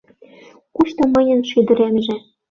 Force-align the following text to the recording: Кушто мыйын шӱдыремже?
Кушто 0.75 1.01
мыйын 1.13 1.39
шӱдыремже? 1.49 2.15